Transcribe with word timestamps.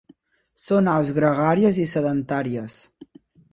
Són 0.67 0.89
aus 0.93 1.11
gregàries 1.19 1.79
i 1.85 1.87
sedentàries. 1.93 2.81